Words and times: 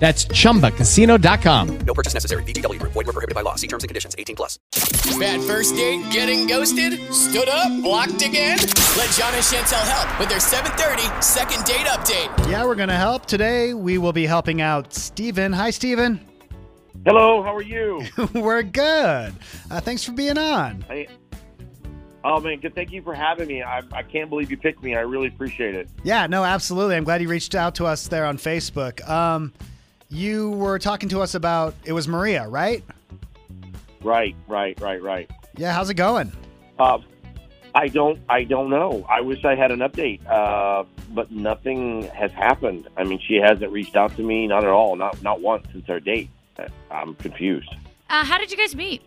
That's 0.00 0.24
chumbacasino.com. 0.24 1.78
No 1.80 1.92
purchase 1.94 2.14
necessary. 2.14 2.42
VGW 2.44 2.80
Group. 2.80 2.92
Void 2.92 3.06
were 3.06 3.12
prohibited 3.12 3.34
by 3.34 3.42
law. 3.42 3.54
See 3.56 3.66
terms 3.66 3.84
and 3.84 3.88
conditions. 3.90 4.16
18 4.18 4.34
plus. 4.34 4.58
Bad 5.20 5.42
first 5.42 5.76
date? 5.76 6.02
Getting 6.10 6.46
ghosted? 6.46 6.98
Stood 7.12 7.50
up? 7.50 7.82
Blocked 7.82 8.22
again? 8.22 8.56
Let 8.96 9.10
John 9.10 9.34
and 9.34 9.44
Chantel 9.44 9.86
help 9.86 10.18
with 10.18 10.30
their 10.30 10.40
730 10.40 11.22
second 11.22 11.64
date 11.66 11.86
update. 11.86 12.50
Yeah, 12.50 12.64
we're 12.64 12.76
going 12.76 12.88
to 12.88 12.96
help. 12.96 13.26
Today, 13.26 13.74
we 13.74 13.98
will 13.98 14.14
be 14.14 14.24
helping 14.24 14.62
out 14.62 14.94
Steven. 14.94 15.52
Hi, 15.52 15.68
Steven. 15.68 16.18
Hello, 17.04 17.42
how 17.42 17.54
are 17.54 17.62
you? 17.62 18.02
we're 18.34 18.62
good. 18.62 19.34
Uh, 19.70 19.80
thanks 19.80 20.02
for 20.02 20.12
being 20.12 20.38
on. 20.38 20.82
I, 20.88 21.08
oh 22.24 22.40
man, 22.40 22.60
good. 22.60 22.74
Thank 22.74 22.90
you 22.90 23.02
for 23.02 23.14
having 23.14 23.48
me. 23.48 23.62
I, 23.62 23.82
I 23.92 24.02
can't 24.02 24.30
believe 24.30 24.50
you 24.50 24.56
picked 24.56 24.82
me. 24.82 24.96
I 24.96 25.00
really 25.00 25.28
appreciate 25.28 25.74
it. 25.74 25.88
Yeah, 26.04 26.26
no, 26.26 26.42
absolutely. 26.42 26.96
I'm 26.96 27.04
glad 27.04 27.20
you 27.20 27.28
reached 27.28 27.54
out 27.54 27.74
to 27.76 27.86
us 27.86 28.08
there 28.08 28.24
on 28.24 28.38
Facebook. 28.38 29.06
Um, 29.08 29.52
you 30.10 30.50
were 30.50 30.78
talking 30.78 31.08
to 31.08 31.20
us 31.20 31.34
about 31.34 31.74
it 31.84 31.92
was 31.92 32.08
Maria, 32.08 32.46
right? 32.48 32.84
Right, 34.02 34.34
right, 34.48 34.78
right, 34.80 35.02
right. 35.02 35.30
Yeah, 35.56 35.72
how's 35.72 35.90
it 35.90 35.94
going? 35.94 36.32
Uh, 36.78 36.98
I 37.74 37.88
don't, 37.88 38.18
I 38.28 38.44
don't 38.44 38.70
know. 38.70 39.06
I 39.08 39.20
wish 39.20 39.44
I 39.44 39.54
had 39.54 39.70
an 39.70 39.80
update, 39.80 40.26
uh, 40.26 40.84
but 41.10 41.30
nothing 41.30 42.02
has 42.08 42.32
happened. 42.32 42.88
I 42.96 43.04
mean, 43.04 43.20
she 43.20 43.36
hasn't 43.36 43.70
reached 43.70 43.96
out 43.96 44.16
to 44.16 44.22
me, 44.22 44.46
not 44.46 44.64
at 44.64 44.70
all, 44.70 44.96
not 44.96 45.22
not 45.22 45.40
once 45.40 45.66
since 45.72 45.88
our 45.88 46.00
date. 46.00 46.30
Uh, 46.58 46.66
I'm 46.90 47.14
confused. 47.16 47.72
Uh, 48.08 48.24
how 48.24 48.38
did 48.38 48.50
you 48.50 48.56
guys 48.56 48.74
meet? 48.74 49.02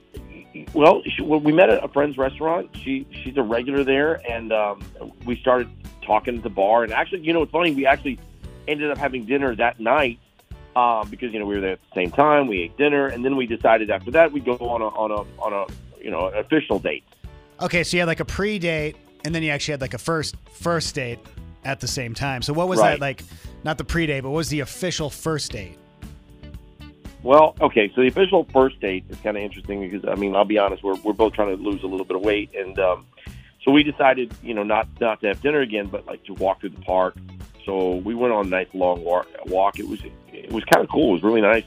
Well, 0.73 1.01
she, 1.03 1.23
well, 1.23 1.39
we 1.39 1.51
met 1.51 1.69
at 1.69 1.83
a 1.83 1.87
friend's 1.89 2.17
restaurant. 2.17 2.69
She 2.81 3.05
she's 3.23 3.35
a 3.35 3.43
regular 3.43 3.83
there, 3.83 4.21
and 4.29 4.53
um, 4.53 4.81
we 5.25 5.35
started 5.37 5.69
talking 6.03 6.37
at 6.37 6.43
the 6.43 6.49
bar. 6.49 6.83
And 6.83 6.93
actually, 6.93 7.21
you 7.21 7.33
know, 7.33 7.41
it's 7.41 7.51
funny. 7.51 7.73
We 7.73 7.85
actually 7.85 8.19
ended 8.67 8.91
up 8.91 8.97
having 8.97 9.25
dinner 9.25 9.55
that 9.55 9.79
night 9.79 10.19
um, 10.75 11.09
because 11.09 11.33
you 11.33 11.39
know 11.39 11.45
we 11.45 11.55
were 11.55 11.61
there 11.61 11.73
at 11.73 11.79
the 11.81 11.95
same 11.95 12.11
time. 12.11 12.47
We 12.47 12.61
ate 12.63 12.77
dinner, 12.77 13.07
and 13.07 13.23
then 13.23 13.35
we 13.35 13.47
decided 13.47 13.89
after 13.89 14.11
that 14.11 14.31
we'd 14.31 14.45
go 14.45 14.53
on 14.53 14.81
a 14.81 14.87
on 14.87 15.11
a 15.11 15.41
on 15.41 15.53
a 15.53 16.01
you 16.03 16.11
know 16.11 16.27
an 16.27 16.37
official 16.37 16.79
date. 16.79 17.03
Okay, 17.61 17.83
so 17.83 17.95
you 17.95 18.01
had 18.01 18.07
like 18.07 18.19
a 18.19 18.25
pre-date, 18.25 18.95
and 19.25 19.33
then 19.33 19.43
you 19.43 19.51
actually 19.51 19.73
had 19.73 19.81
like 19.81 19.93
a 19.93 19.99
first 19.99 20.35
first 20.51 20.95
date 20.95 21.19
at 21.63 21.79
the 21.79 21.87
same 21.87 22.13
time. 22.13 22.41
So 22.41 22.53
what 22.53 22.67
was 22.67 22.79
Right. 22.79 22.91
that 22.91 23.01
like? 23.01 23.23
Not 23.63 23.77
the 23.77 23.85
pre-date, 23.85 24.21
but 24.21 24.29
what 24.29 24.37
was 24.37 24.49
the 24.49 24.59
official 24.59 25.09
first 25.09 25.51
date? 25.53 25.77
Well, 27.21 27.55
okay, 27.61 27.89
so 27.95 28.01
the 28.01 28.07
official 28.07 28.45
first 28.51 28.81
date 28.81 29.05
is 29.09 29.17
kind 29.19 29.37
of 29.37 29.43
interesting 29.43 29.79
because 29.89 30.07
I 30.09 30.15
mean 30.15 30.35
I'll 30.35 30.43
be 30.43 30.57
honest, 30.57 30.83
we're 30.83 30.95
we're 30.95 31.13
both 31.13 31.33
trying 31.33 31.55
to 31.55 31.61
lose 31.63 31.83
a 31.83 31.87
little 31.87 32.05
bit 32.05 32.17
of 32.17 32.21
weight, 32.21 32.53
and 32.53 32.77
um, 32.79 33.05
so 33.63 33.71
we 33.71 33.83
decided 33.83 34.33
you 34.43 34.53
know 34.53 34.63
not 34.63 34.87
not 34.99 35.21
to 35.21 35.27
have 35.27 35.41
dinner 35.41 35.61
again, 35.61 35.87
but 35.87 36.05
like 36.05 36.23
to 36.25 36.33
walk 36.33 36.59
through 36.59 36.71
the 36.71 36.81
park. 36.81 37.15
So 37.65 37.95
we 37.95 38.13
went 38.13 38.33
on 38.33 38.47
a 38.47 38.49
nice 38.49 38.67
long 38.73 39.03
walk. 39.05 39.79
It 39.79 39.87
was 39.87 40.01
was 40.53 40.63
kind 40.65 40.83
of 40.83 40.89
cool. 40.89 41.09
It 41.09 41.13
was 41.13 41.23
really 41.23 41.41
nice. 41.41 41.63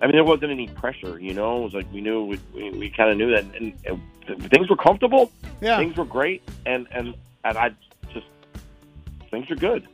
I 0.00 0.06
mean, 0.06 0.16
there 0.16 0.24
wasn't 0.24 0.50
any 0.50 0.66
pressure, 0.68 1.18
you 1.20 1.34
know. 1.34 1.60
It 1.60 1.64
was 1.64 1.74
like 1.74 1.86
we 1.92 2.00
knew 2.00 2.24
we, 2.24 2.40
we, 2.54 2.70
we 2.70 2.90
kind 2.90 3.10
of 3.10 3.16
knew 3.16 3.30
that, 3.30 3.44
and, 3.56 3.72
and 3.84 4.00
th- 4.26 4.38
things 4.50 4.68
were 4.68 4.76
comfortable. 4.76 5.30
Yeah. 5.60 5.76
Things 5.78 5.96
were 5.96 6.04
great, 6.04 6.42
and 6.66 6.86
and 6.90 7.14
and 7.44 7.56
I 7.58 7.70
just 8.12 8.26
things 9.30 9.50
are 9.50 9.56
good. 9.56 9.86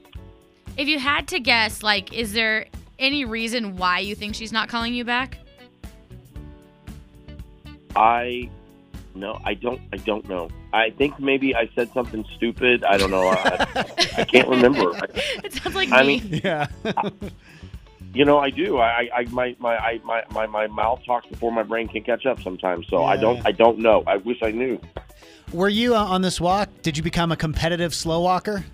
If 0.76 0.88
you 0.88 0.98
had 0.98 1.26
to 1.28 1.40
guess, 1.40 1.82
like, 1.82 2.12
is 2.14 2.32
there 2.32 2.66
any 2.98 3.24
reason 3.24 3.76
why 3.76 3.98
you 3.98 4.14
think 4.14 4.34
she's 4.34 4.52
not 4.52 4.68
calling 4.68 4.94
you 4.94 5.04
back? 5.04 5.38
I 7.96 8.48
no, 9.14 9.40
I 9.44 9.54
don't. 9.54 9.80
I 9.92 9.96
don't 9.96 10.28
know. 10.28 10.48
I 10.72 10.90
think 10.90 11.18
maybe 11.18 11.54
I 11.56 11.68
said 11.74 11.90
something 11.92 12.24
stupid. 12.36 12.84
I 12.84 12.96
don't 12.98 13.10
know. 13.10 13.26
I, 13.28 13.66
I 14.18 14.24
can't 14.24 14.48
remember. 14.48 14.94
I, 14.94 15.06
It 15.44 15.52
sounds 15.54 15.74
like 15.74 15.90
I 15.90 16.02
me. 16.02 16.20
mean- 16.20 16.40
Yeah. 16.44 16.66
You 18.14 18.24
know, 18.24 18.38
I 18.38 18.50
do. 18.50 18.78
I, 18.78 19.08
I 19.14 19.24
my 19.30 19.54
my 19.58 19.76
I, 19.76 20.00
my 20.04 20.22
my 20.30 20.46
my 20.46 20.66
mouth 20.66 21.00
talks 21.04 21.26
before 21.26 21.52
my 21.52 21.62
brain 21.62 21.88
can 21.88 22.02
catch 22.02 22.26
up 22.26 22.40
sometimes. 22.42 22.86
So 22.88 23.04
I 23.04 23.16
don't. 23.16 23.44
I 23.46 23.52
don't 23.52 23.78
know. 23.78 24.02
I 24.06 24.16
wish 24.16 24.38
I 24.42 24.50
knew. 24.50 24.80
were 25.52 25.68
you 25.68 25.94
uh, 25.94 26.04
on 26.04 26.22
this 26.22 26.40
walk? 26.40 26.68
Did 26.82 26.96
you 26.96 27.02
become 27.02 27.32
a 27.32 27.36
competitive 27.36 27.94
slow 27.94 28.20
walker, 28.20 28.64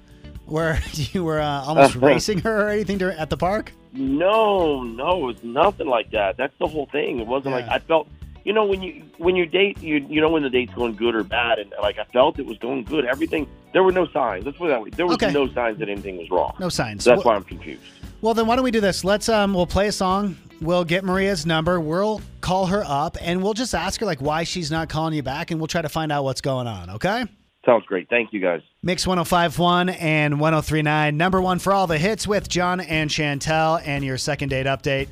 where 0.47 0.81
you 0.93 1.25
were 1.25 1.41
uh, 1.41 1.63
almost 1.65 1.95
racing 2.11 2.39
her 2.41 2.67
or 2.67 2.71
anything 2.71 2.99
dur- 2.99 3.11
at 3.13 3.31
the 3.31 3.37
park? 3.37 3.73
No, 3.93 4.83
no, 4.83 5.29
it's 5.29 5.43
nothing 5.45 5.87
like 5.87 6.11
that. 6.11 6.37
That's 6.37 6.57
the 6.59 6.67
whole 6.67 6.87
thing. 6.87 7.21
It 7.21 7.27
wasn't 7.27 7.55
like 7.55 7.69
I 7.69 7.79
felt. 7.79 8.09
You 8.45 8.53
know, 8.53 8.67
when 8.67 8.83
you 8.83 9.03
when 9.17 9.37
you 9.37 9.47
date, 9.47 9.83
you 9.83 10.05
you 10.09 10.21
know 10.21 10.29
when 10.29 10.43
the 10.43 10.51
date's 10.51 10.75
going 10.75 10.95
good 10.97 11.15
or 11.15 11.25
bad, 11.25 11.59
and 11.59 11.73
like 11.81 11.99
I 11.99 12.05
felt 12.13 12.39
it 12.39 12.45
was 12.45 12.59
going 12.59 12.85
good. 12.85 13.07
Everything 13.07 13.47
there 13.73 13.83
were 13.83 13.91
no 13.93 14.07
signs. 14.09 14.45
Let's 14.45 14.59
put 14.59 14.67
it 14.67 14.69
that 14.69 14.83
way. 14.83 14.91
There 14.91 15.07
was 15.07 15.15
Okay. 15.15 15.33
no 15.33 15.49
signs 15.53 15.79
that 15.79 15.89
anything 15.89 16.19
was 16.19 16.29
wrong. 16.31 16.55
No 16.61 16.69
signs. 16.69 17.05
So 17.05 17.11
that's 17.11 17.25
Well- 17.25 17.33
why 17.35 17.37
I'm 17.37 17.45
confused. 17.45 17.81
Well, 18.25 18.33
then 18.33 18.47
why 18.47 18.57
don't 18.57 18.65
we 18.65 18.71
do 18.71 18.81
this? 18.81 19.05
Let's 19.05 19.29
um, 19.29 19.53
we'll 19.53 19.67
play 19.67 19.89
a 19.89 19.93
song. 19.93 20.39
We'll 20.63 20.85
get 20.85 21.05
Maria's 21.05 21.45
number. 21.45 21.79
We'll 21.79 22.23
call 22.41 22.65
her 22.69 22.83
up, 22.83 23.19
and 23.21 23.43
we'll 23.43 23.53
just 23.53 23.75
ask 23.75 24.01
her 24.01 24.07
like 24.07 24.23
why 24.23 24.45
she's 24.45 24.71
not 24.71 24.89
calling 24.89 25.13
you 25.13 25.23
back, 25.23 25.51
and 25.51 25.61
we'll 25.61 25.67
try 25.67 25.83
to 25.83 25.91
find 25.91 26.11
out 26.11 26.25
what's 26.25 26.41
going 26.41 26.67
on. 26.67 26.89
Okay? 26.89 27.27
Sounds 27.67 27.85
great. 27.85 28.09
Thank 28.09 28.33
you 28.33 28.41
guys. 28.41 28.63
Mix 28.83 29.07
1051 29.07 29.91
and 29.91 30.41
1039. 30.41 31.19
Number 31.19 31.43
one 31.43 31.59
for 31.59 31.75
all 31.75 31.87
the 31.87 31.99
hits 31.99 32.27
with 32.27 32.49
John 32.49 32.81
and 32.81 33.11
Chantel, 33.11 33.83
and 33.85 34.03
your 34.03 34.17
second 34.17 34.49
date 34.49 34.65
update. 34.65 35.09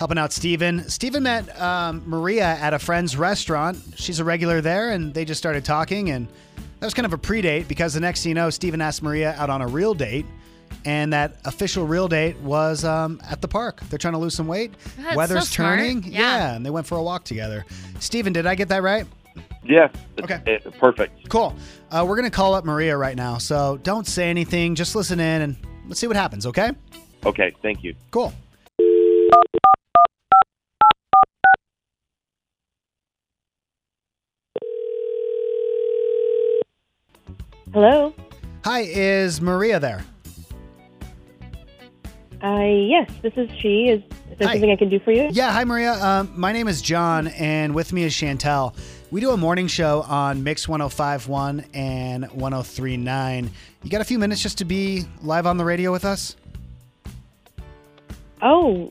Helping 0.00 0.18
out 0.18 0.32
Steven. 0.32 0.88
Steven 0.88 1.22
met 1.22 1.60
um, 1.60 2.02
Maria 2.06 2.42
at 2.42 2.74
a 2.74 2.80
friend's 2.80 3.16
restaurant. 3.16 3.78
She's 3.94 4.18
a 4.18 4.24
regular 4.24 4.60
there, 4.60 4.90
and 4.90 5.14
they 5.14 5.24
just 5.24 5.38
started 5.38 5.64
talking. 5.64 6.10
And 6.10 6.26
that 6.80 6.86
was 6.86 6.94
kind 6.94 7.06
of 7.06 7.12
a 7.12 7.18
pre 7.18 7.40
date 7.40 7.68
because 7.68 7.94
the 7.94 8.00
next 8.00 8.24
thing 8.24 8.30
you 8.30 8.34
know, 8.34 8.50
Steven 8.50 8.80
asked 8.80 9.00
Maria 9.00 9.36
out 9.38 9.48
on 9.48 9.62
a 9.62 9.68
real 9.68 9.94
date. 9.94 10.26
And 10.84 11.12
that 11.12 11.36
official 11.44 11.86
real 11.86 12.08
date 12.08 12.36
was 12.38 12.84
um, 12.84 13.20
at 13.28 13.40
the 13.40 13.48
park. 13.48 13.80
They're 13.90 13.98
trying 13.98 14.14
to 14.14 14.18
lose 14.18 14.34
some 14.34 14.46
weight. 14.46 14.72
That's 14.96 15.16
Weather's 15.16 15.48
so 15.48 15.54
turning. 15.62 16.04
Yeah. 16.04 16.54
and 16.54 16.64
they 16.64 16.70
went 16.70 16.86
for 16.86 16.96
a 16.96 17.02
walk 17.02 17.24
together. 17.24 17.64
Steven, 18.00 18.32
did 18.32 18.46
I 18.46 18.54
get 18.54 18.68
that 18.68 18.82
right? 18.82 19.06
Yes. 19.64 19.92
Okay. 20.22 20.40
It's, 20.46 20.66
it's 20.66 20.76
perfect. 20.78 21.28
Cool. 21.28 21.54
Uh, 21.90 22.04
we're 22.08 22.16
going 22.16 22.30
to 22.30 22.34
call 22.34 22.54
up 22.54 22.64
Maria 22.64 22.96
right 22.96 23.16
now. 23.16 23.38
So 23.38 23.78
don't 23.82 24.06
say 24.06 24.30
anything. 24.30 24.74
Just 24.74 24.94
listen 24.94 25.20
in 25.20 25.42
and 25.42 25.56
let's 25.88 26.00
see 26.00 26.06
what 26.06 26.16
happens, 26.16 26.46
okay? 26.46 26.70
Okay. 27.26 27.52
Thank 27.62 27.84
you. 27.84 27.94
Cool. 28.10 28.32
Hello. 37.72 38.14
Hi, 38.64 38.80
is 38.80 39.40
Maria 39.40 39.78
there? 39.78 40.04
Uh, 42.42 42.62
yes, 42.64 43.10
this 43.22 43.32
is 43.36 43.50
she. 43.58 43.88
Is 43.88 44.02
Is 44.30 44.38
there 44.38 44.46
Hi. 44.48 44.54
something 44.54 44.70
I 44.70 44.76
can 44.76 44.88
do 44.88 45.00
for 45.00 45.10
you? 45.10 45.28
Yeah, 45.32 45.50
hi 45.52 45.64
Maria. 45.64 45.92
Um, 45.94 46.32
my 46.36 46.52
name 46.52 46.68
is 46.68 46.80
John, 46.80 47.26
and 47.28 47.74
with 47.74 47.92
me 47.92 48.04
is 48.04 48.12
Chantel. 48.14 48.74
We 49.10 49.20
do 49.20 49.30
a 49.30 49.36
morning 49.36 49.66
show 49.66 50.02
on 50.02 50.44
Mix 50.44 50.68
1051 50.68 51.64
and 51.74 52.26
1039. 52.26 53.50
You 53.82 53.90
got 53.90 54.00
a 54.00 54.04
few 54.04 54.18
minutes 54.18 54.40
just 54.42 54.58
to 54.58 54.64
be 54.64 55.04
live 55.22 55.46
on 55.46 55.56
the 55.56 55.64
radio 55.64 55.90
with 55.90 56.04
us? 56.04 56.36
Oh, 58.42 58.90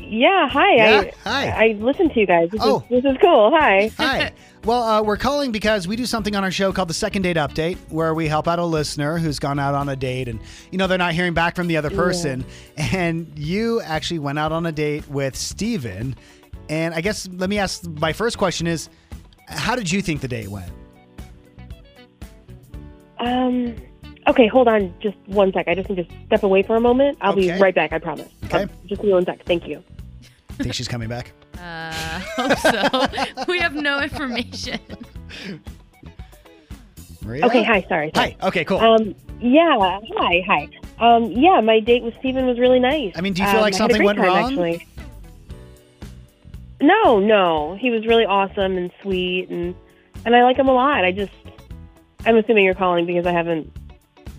yeah. 0.00 0.48
Hi. 0.48 0.74
Yeah, 0.76 1.10
I, 1.24 1.28
hi. 1.28 1.64
I 1.68 1.72
listen 1.80 2.08
to 2.10 2.20
you 2.20 2.26
guys. 2.26 2.50
This, 2.50 2.60
Oh. 2.62 2.84
is, 2.88 3.02
this 3.02 3.12
is 3.12 3.18
cool. 3.20 3.50
Hi. 3.58 3.90
Hi. 3.98 4.32
Well, 4.64 4.82
uh, 4.82 5.02
we're 5.02 5.16
calling 5.16 5.50
because 5.50 5.88
we 5.88 5.96
do 5.96 6.06
something 6.06 6.36
on 6.36 6.44
our 6.44 6.50
show 6.52 6.72
called 6.72 6.88
the 6.88 6.94
Second 6.94 7.22
Date 7.22 7.36
Update, 7.36 7.76
where 7.88 8.14
we 8.14 8.28
help 8.28 8.46
out 8.46 8.60
a 8.60 8.64
listener 8.64 9.18
who's 9.18 9.40
gone 9.40 9.58
out 9.58 9.74
on 9.74 9.88
a 9.88 9.96
date 9.96 10.28
and, 10.28 10.38
you 10.70 10.78
know, 10.78 10.86
they're 10.86 10.98
not 10.98 11.14
hearing 11.14 11.34
back 11.34 11.56
from 11.56 11.66
the 11.66 11.76
other 11.76 11.90
person. 11.90 12.44
And 12.76 13.30
you 13.36 13.80
actually 13.80 14.20
went 14.20 14.38
out 14.38 14.52
on 14.52 14.64
a 14.66 14.72
date 14.72 15.08
with 15.08 15.34
Steven. 15.34 16.14
And 16.68 16.94
I 16.94 17.00
guess 17.00 17.28
let 17.32 17.50
me 17.50 17.58
ask 17.58 17.84
my 17.84 18.12
first 18.12 18.38
question 18.38 18.68
is 18.68 18.88
how 19.48 19.74
did 19.74 19.90
you 19.90 20.00
think 20.00 20.20
the 20.20 20.28
date 20.28 20.48
went? 20.48 20.70
Um. 23.18 23.74
Okay, 24.28 24.46
hold 24.46 24.68
on 24.68 24.94
just 25.00 25.16
one 25.26 25.52
sec. 25.52 25.66
I 25.66 25.74
just 25.74 25.88
need 25.90 25.96
to 26.08 26.16
step 26.26 26.44
away 26.44 26.62
for 26.62 26.76
a 26.76 26.80
moment. 26.80 27.18
I'll 27.20 27.32
Okay. 27.32 27.52
be 27.52 27.60
right 27.60 27.74
back. 27.74 27.92
I 27.92 27.98
promise. 27.98 28.28
Okay. 28.54 28.72
Just 28.86 29.00
give 29.00 29.08
me 29.08 29.12
one 29.14 29.24
sec. 29.24 29.44
Thank 29.44 29.66
you. 29.66 29.82
Think 30.52 30.74
she's 30.74 30.88
coming 30.88 31.08
back? 31.08 31.32
Uh, 31.62 32.20
hope 32.36 32.58
so. 33.38 33.44
we 33.46 33.60
have 33.60 33.74
no 33.76 34.00
information. 34.00 34.80
Maria? 37.24 37.46
Okay. 37.46 37.62
Hi. 37.62 37.82
Sorry. 37.88 38.10
sorry. 38.14 38.36
Hi. 38.40 38.48
Okay, 38.48 38.64
cool. 38.64 38.78
Um. 38.78 39.14
Yeah. 39.40 39.78
Hi. 39.78 40.42
Hi. 40.48 40.68
Um. 40.98 41.30
Yeah. 41.30 41.60
My 41.60 41.78
date 41.78 42.02
with 42.02 42.14
Steven 42.18 42.46
was 42.46 42.58
really 42.58 42.80
nice. 42.80 43.12
I 43.14 43.20
mean, 43.20 43.32
do 43.32 43.42
you 43.42 43.48
feel 43.48 43.58
Um, 43.58 43.62
like 43.62 43.74
I 43.74 43.76
had 43.76 43.90
a 43.90 43.94
something 43.94 43.96
great 43.98 44.06
went 44.06 44.18
time, 44.18 44.26
wrong? 44.26 44.48
Actually. 44.50 44.86
No. 46.80 47.20
No. 47.20 47.76
He 47.80 47.90
was 47.90 48.06
really 48.06 48.24
awesome 48.24 48.76
and 48.76 48.90
sweet, 49.02 49.48
and 49.50 49.74
and 50.24 50.34
I 50.34 50.42
like 50.42 50.56
him 50.58 50.68
a 50.68 50.74
lot. 50.74 51.04
I 51.04 51.12
just. 51.12 51.32
I'm 52.26 52.36
assuming 52.36 52.64
you're 52.64 52.74
calling 52.74 53.06
because 53.06 53.26
I 53.26 53.32
haven't 53.32 53.70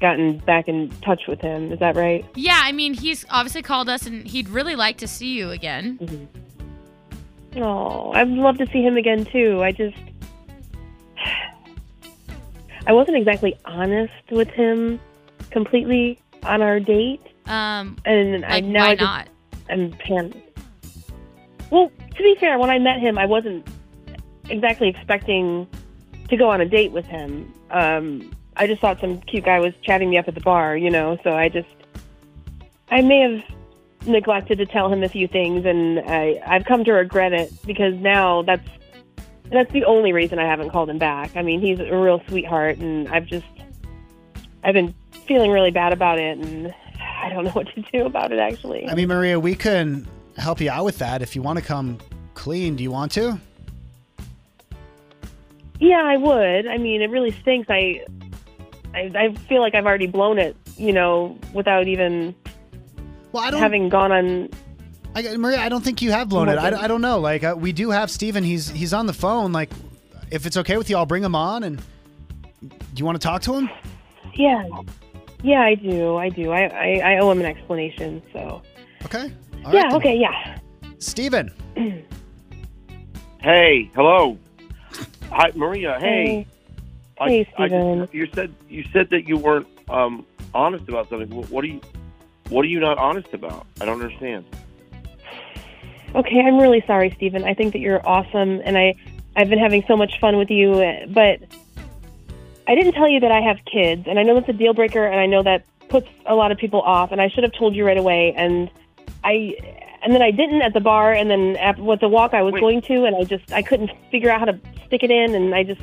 gotten 0.04 0.38
back 0.40 0.68
in 0.68 0.90
touch 1.02 1.22
with 1.30 1.40
him. 1.40 1.72
Is 1.72 1.80
that 1.80 1.96
right? 1.96 2.26
Yeah, 2.36 2.60
I 2.62 2.74
mean, 2.74 2.94
he's 2.94 3.26
obviously 3.30 3.62
called 3.62 3.88
us 3.88 4.06
and 4.06 4.28
he'd 4.28 4.50
really 4.50 4.76
like 4.76 4.98
to 4.98 5.08
see 5.08 5.30
you 5.30 5.50
again. 5.52 6.28
Oh, 7.56 8.12
I'd 8.12 8.28
love 8.28 8.58
to 8.58 8.68
see 8.68 8.84
him 8.84 8.98
again 8.98 9.24
too. 9.26 9.64
I 9.64 9.72
just 9.72 9.96
I 12.86 12.92
wasn't 12.92 13.16
exactly 13.18 13.58
honest 13.64 14.12
with 14.30 14.50
him 14.50 15.00
completely 15.52 16.20
on 16.44 16.62
our 16.62 16.82
date, 16.82 17.22
Um, 17.46 17.96
and 18.04 18.44
I 18.46 18.56
like, 18.56 18.66
now 18.66 18.84
I 18.84 18.88
why 18.90 18.96
just, 18.96 19.02
not? 19.06 19.28
I'm 19.70 19.92
panicked. 19.94 20.60
Well, 21.72 21.90
to 22.18 22.24
be 22.24 22.36
fair, 22.42 22.60
when 22.60 22.70
I 22.70 22.78
met 22.78 23.00
him, 23.00 23.18
I 23.18 23.26
wasn't 23.26 23.66
exactly 24.50 24.90
expecting 24.90 25.66
to 26.28 26.36
go 26.36 26.50
on 26.50 26.60
a 26.60 26.66
date 26.66 26.92
with 26.92 27.06
him. 27.06 27.54
Um, 27.72 28.33
I 28.56 28.68
just 28.68 28.82
thought 28.82 29.00
some 29.00 29.22
cute 29.22 29.46
guy 29.46 29.60
was 29.60 29.74
chatting 29.82 30.10
me 30.10 30.18
up 30.18 30.28
at 30.28 30.36
the 30.36 30.42
bar, 30.42 30.78
you 30.78 30.90
know. 30.90 31.18
So 31.24 31.32
I 31.32 31.50
just, 31.50 31.70
I 32.90 33.02
may 33.02 33.20
have 33.20 34.08
neglected 34.08 34.58
to 34.60 34.66
tell 34.66 34.92
him 34.92 35.04
a 35.04 35.10
few 35.10 35.28
things, 35.28 35.66
and 35.66 36.00
I, 36.00 36.42
I've 36.46 36.66
come 36.66 36.84
to 36.84 36.92
regret 36.92 37.34
it 37.34 37.52
because 37.66 37.96
now 37.96 38.42
that's 38.44 38.68
that's 39.52 39.72
the 39.72 39.86
only 39.86 40.14
reason 40.14 40.40
I 40.40 40.46
haven't 40.46 40.72
called 40.72 40.90
him 40.90 40.98
back. 40.98 41.36
I 41.36 41.42
mean, 41.42 41.62
he's 41.62 41.80
a 41.80 41.96
real 41.96 42.22
sweetheart, 42.28 42.78
and 42.78 43.08
I've 43.10 43.26
just, 43.26 43.46
I've 44.64 44.74
been 44.74 44.96
feeling 45.28 45.52
really 45.52 45.72
bad 45.72 45.94
about 45.94 46.18
it, 46.18 46.38
and 46.38 46.74
I 47.24 47.30
don't 47.30 47.46
know 47.46 47.52
what 47.54 47.68
to 47.76 47.82
do 47.92 48.06
about 48.06 48.32
it 48.32 48.40
actually. 48.40 48.88
I 48.88 48.96
mean, 48.96 49.08
Maria, 49.08 49.40
we 49.40 49.56
can 49.56 50.08
help 50.38 50.60
you 50.60 50.70
out 50.70 50.86
with 50.86 50.98
that. 51.00 51.22
If 51.22 51.36
you 51.36 51.42
want 51.42 51.60
to 51.60 51.66
come 51.66 52.00
clean, 52.34 52.76
do 52.76 52.84
you 52.84 52.92
want 52.92 53.12
to? 53.14 53.40
Yeah, 55.80 56.02
I 56.02 56.18
would. 56.18 56.68
I 56.68 56.78
mean, 56.78 57.02
it 57.02 57.10
really 57.10 57.32
stinks. 57.42 57.70
I, 57.70 58.06
I, 58.94 59.12
I 59.16 59.34
feel 59.34 59.62
like 59.62 59.76
I've 59.76 59.86
already 59.86 60.08
blown 60.08 60.40
it. 60.40 60.56
You 60.78 60.94
know, 60.94 61.38
without 61.54 61.88
even 61.88 62.36
Well, 63.32 63.44
I 63.44 63.52
don't. 63.52 63.60
having 63.60 63.90
gone 63.90 64.12
on. 64.12 64.50
I, 65.16 65.38
Maria, 65.38 65.60
I 65.60 65.70
don't 65.70 65.84
think 65.84 66.02
you 66.02 66.12
have 66.12 66.30
blown 66.30 66.50
it. 66.50 66.58
I, 66.58 66.84
I 66.84 66.88
don't 66.88 67.02
know. 67.02 67.20
Like, 67.20 67.44
uh, 67.44 67.56
we 67.58 67.72
do 67.72 67.92
have 67.92 68.10
Steven. 68.10 68.44
He's 68.44 68.70
he's 68.70 68.94
on 68.94 69.06
the 69.06 69.14
phone. 69.14 69.52
Like, 69.52 69.70
if 70.32 70.46
it's 70.46 70.58
okay 70.58 70.78
with 70.78 70.90
you, 70.90 70.98
I'll 70.98 71.06
bring 71.06 71.24
him 71.24 71.36
on. 71.36 71.64
And 71.64 71.78
do 72.62 72.76
you 72.96 73.06
want 73.06 73.20
to 73.22 73.26
talk 73.26 73.42
to 73.44 73.54
him? 73.54 73.70
Yeah, 74.34 74.68
yeah, 75.44 75.62
I 75.62 75.76
do. 75.76 76.16
I 76.16 76.30
do. 76.30 76.52
I, 76.52 76.62
I, 76.64 77.14
I 77.14 77.18
owe 77.20 77.30
him 77.30 77.40
an 77.42 77.46
explanation. 77.46 78.24
So. 78.34 78.64
Okay. 79.06 79.32
All 79.66 79.74
yeah. 79.74 79.84
right 79.84 79.94
okay. 79.94 80.16
Yeah. 80.18 80.58
Steven. 81.00 81.54
Hey, 83.42 83.92
hello. 83.94 84.38
Hi, 85.30 85.52
Maria. 85.54 85.98
Hey. 86.00 86.48
I- 86.50 86.54
Hey, 87.30 87.48
I 87.58 87.68
just- 87.68 87.82
Steven. 87.82 88.08
you 88.12 88.28
said 88.34 88.54
you 88.70 88.84
said 88.94 89.10
that 89.12 89.28
you 89.28 89.38
weren't 89.38 89.68
um, 89.90 90.26
honest 90.54 90.88
about 90.90 91.10
something. 91.10 91.30
Wh- 91.30 91.52
What 91.52 91.64
are 91.64 91.68
you 91.68 91.82
What 92.50 92.64
are 92.66 92.68
you 92.68 92.80
not 92.80 92.98
honest 92.98 93.34
about? 93.34 93.66
I 93.82 93.86
don't 93.86 94.02
understand. 94.02 94.46
Okay, 96.16 96.40
I'm 96.42 96.58
really 96.60 96.84
sorry, 96.86 97.12
Stephen. 97.16 97.44
I 97.44 97.54
think 97.54 97.74
that 97.74 97.80
you're 97.80 98.06
awesome, 98.08 98.62
and 98.64 98.78
I, 98.78 98.94
I've 99.36 99.50
been 99.50 99.58
having 99.60 99.84
so 99.88 99.98
much 99.98 100.20
fun 100.20 100.38
with 100.38 100.52
you. 100.52 100.74
uh, 100.74 101.08
But 101.08 101.40
I 102.68 102.76
didn't 102.76 102.94
tell 102.94 103.10
you 103.10 103.20
that 103.22 103.32
I 103.32 103.42
have 103.42 103.58
kids, 103.66 104.04
and 104.08 104.20
I 104.20 104.24
know 104.24 104.36
that's 104.36 104.48
a 104.50 104.54
deal 104.54 104.74
breaker, 104.76 105.04
and 105.06 105.20
I 105.20 105.26
know 105.26 105.42
that 105.42 105.66
puts 105.90 106.08
a 106.28 106.36
lot 106.36 106.52
of 106.52 106.58
people 106.60 106.82
off. 106.82 107.12
And 107.12 107.20
I 107.20 107.30
should 107.30 107.44
have 107.44 107.54
told 107.54 107.76
you 107.76 107.84
right 107.86 107.98
away, 107.98 108.34
and 108.38 108.70
I, 109.24 109.56
and 110.04 110.14
then 110.14 110.22
I 110.22 110.30
didn't 110.30 110.62
at 110.62 110.74
the 110.74 110.80
bar, 110.82 111.14
and 111.14 111.32
then 111.32 111.56
at 111.58 111.80
with 111.80 112.00
the 112.02 112.10
walk 112.10 112.36
I 112.36 112.44
was 112.44 112.54
Wait. 112.54 112.62
going 112.62 112.82
to, 112.84 113.06
and 113.06 113.16
I 113.16 113.24
just 113.24 113.52
I 113.52 113.64
couldn't 113.64 113.90
figure 114.12 114.30
out 114.30 114.40
how 114.40 114.46
to 114.46 114.60
stick 114.86 115.02
it 115.02 115.10
in, 115.10 115.34
and 115.34 115.56
I 115.56 115.64
just 115.64 115.82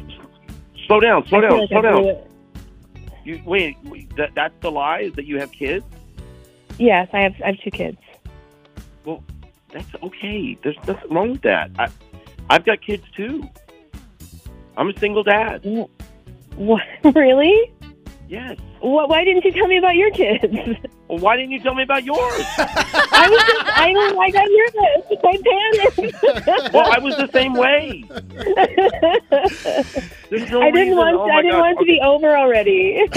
Slow 0.90 0.98
down. 0.98 1.24
Slow 1.28 1.38
I 1.38 1.42
down. 1.42 1.58
like 1.60 1.68
Slow 1.68 1.78
I 1.78 1.82
down. 1.82 2.16
You 3.22 3.40
wait. 3.44 3.76
wait 3.84 4.16
that, 4.16 4.30
that's 4.34 4.54
the 4.60 4.72
lie. 4.72 5.02
Is 5.02 5.12
that 5.12 5.24
you 5.24 5.38
have 5.38 5.52
kids? 5.52 5.84
Yes, 6.78 7.08
I 7.12 7.20
have 7.20 7.34
I 7.44 7.52
have 7.52 7.60
two 7.60 7.70
kids. 7.70 7.98
Well, 9.04 9.22
that's 9.72 9.86
okay. 10.02 10.58
There's 10.64 10.76
nothing 10.88 11.14
wrong 11.14 11.30
with 11.30 11.42
that. 11.42 11.70
I, 11.78 11.86
I've 12.48 12.64
got 12.64 12.82
kids 12.82 13.04
too. 13.16 13.48
I'm 14.76 14.88
a 14.88 14.98
single 14.98 15.22
dad. 15.22 15.60
What 16.56 16.82
really? 17.14 17.72
Yes. 18.28 18.58
What? 18.80 19.08
Why 19.10 19.22
didn't 19.22 19.44
you 19.44 19.52
tell 19.52 19.68
me 19.68 19.76
about 19.78 19.94
your 19.94 20.10
kids? 20.10 20.52
Well, 21.10 21.18
why 21.18 21.34
didn't 21.36 21.50
you 21.50 21.58
tell 21.58 21.74
me 21.74 21.82
about 21.82 22.04
yours? 22.04 22.44
I 23.80 23.92
was 23.92 23.94
just 23.94 23.96
I 23.96 24.02
don't 24.08 24.16
like 24.16 24.34
I 24.34 24.36
got 24.38 24.48
nervous. 24.50 25.06
I 25.24 25.36
panicked. 26.12 26.72
well, 26.74 26.92
I 26.92 26.98
was 26.98 27.16
the 27.16 27.28
same 27.32 27.54
way. 27.54 28.04
There's 30.30 30.50
no 30.50 30.62
I 30.62 30.70
didn't 30.70 30.74
reason. 30.74 30.96
want 30.96 31.16
oh 31.16 31.30
I 31.30 31.42
didn't 31.42 31.52
God. 31.52 31.60
want 31.60 31.76
it 31.76 31.80
to 31.80 31.86
be 31.86 32.00
over 32.00 32.36
already. 32.36 33.08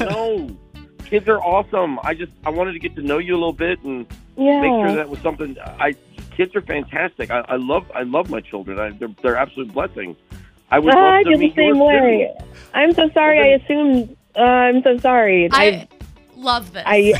no, 0.10 0.56
kids 1.06 1.28
are 1.28 1.40
awesome. 1.40 1.98
I 2.02 2.14
just 2.14 2.32
I 2.44 2.50
wanted 2.50 2.72
to 2.72 2.78
get 2.78 2.94
to 2.96 3.02
know 3.02 3.18
you 3.18 3.34
a 3.34 3.38
little 3.38 3.52
bit 3.52 3.82
and 3.82 4.06
yeah. 4.36 4.60
make 4.60 4.70
sure 4.86 4.96
that 4.96 5.08
was 5.08 5.20
something. 5.20 5.56
I 5.60 5.94
kids 6.36 6.54
are 6.54 6.62
fantastic. 6.62 7.30
I, 7.30 7.40
I 7.48 7.56
love 7.56 7.90
I 7.94 8.02
love 8.02 8.30
my 8.30 8.40
children. 8.40 8.78
I, 8.78 8.90
they're 8.90 9.08
they're 9.22 9.36
absolute 9.36 9.72
blessings. 9.72 10.16
I 10.70 10.78
would 10.78 10.94
Ah, 10.94 10.98
I 10.98 11.22
love 11.22 11.24
to 11.24 11.30
feel 11.30 11.38
the 11.38 11.54
same 11.54 11.76
yours, 11.76 11.78
way. 11.78 12.34
I'm 12.74 12.92
so 12.92 13.08
sorry. 13.10 13.40
I 13.40 13.46
assumed. 13.56 14.16
Uh, 14.36 14.40
I'm 14.42 14.82
so 14.82 14.98
sorry. 14.98 15.48
I 15.52 15.64
I 15.64 15.88
love 16.38 16.72
this. 16.72 16.82
I 16.86 17.12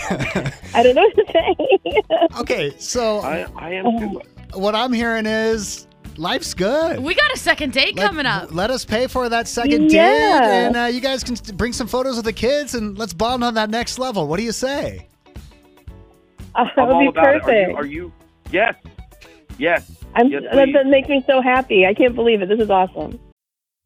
I 0.74 0.82
don't 0.82 0.94
know 0.94 1.02
what 1.02 1.26
to 1.26 1.32
say. 1.32 2.02
Okay, 2.40 2.72
so. 2.78 3.20
I 3.20 3.46
I 3.56 3.70
am 3.74 3.86
Oh. 3.86 3.98
too. 3.98 4.20
what 4.58 4.74
I'm 4.74 4.92
hearing 4.92 5.26
is 5.26 5.86
life's 6.16 6.54
good. 6.54 7.00
we 7.00 7.14
got 7.14 7.32
a 7.32 7.38
second 7.38 7.72
date 7.72 7.96
Let- 7.96 8.06
coming 8.08 8.26
up. 8.26 8.52
Let 8.54 8.70
us 8.70 8.84
pay 8.84 9.06
for 9.06 9.28
that 9.28 9.46
second 9.48 9.90
Yeah. 9.92 10.40
date, 10.40 10.46
and 10.66 10.76
uh, 10.76 10.84
you 10.84 11.00
guys 11.00 11.22
can 11.24 11.36
bring 11.56 11.72
some 11.72 11.86
photos 11.86 12.18
of 12.18 12.24
the 12.24 12.32
kids, 12.32 12.74
and 12.74 12.98
let's 12.98 13.12
bond 13.14 13.44
on 13.44 13.54
that 13.54 13.70
next 13.70 13.98
level. 13.98 14.26
What 14.26 14.38
do 14.38 14.42
you 14.44 14.52
say? 14.52 15.06
Uh, 16.54 16.64
that 16.76 16.82
I'm 16.88 16.96
would 17.06 17.14
be 17.14 17.20
perfect. 17.20 17.46
Are 17.46 17.70
you, 17.70 17.76
are 17.76 17.86
you? 17.86 18.12
Yes. 18.50 18.74
Yes. 19.58 19.90
I'm, 20.14 20.28
yes, 20.28 20.42
that, 20.52 20.68
that 20.72 20.86
makes 20.86 21.08
me 21.08 21.22
so 21.26 21.40
happy. 21.42 21.86
I 21.86 21.94
can't 21.94 22.14
believe 22.14 22.42
it. 22.42 22.48
This 22.48 22.58
is 22.60 22.70
awesome. 22.70 23.18